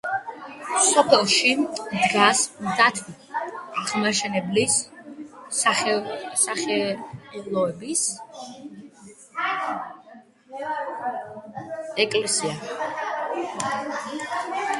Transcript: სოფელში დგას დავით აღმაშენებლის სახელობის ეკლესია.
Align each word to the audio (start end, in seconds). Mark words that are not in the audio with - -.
სოფელში 0.85 1.51
დგას 1.81 2.39
დავით 2.69 3.01
აღმაშენებლის 3.81 4.77
სახელობის 5.57 8.07
ეკლესია. 12.05 14.57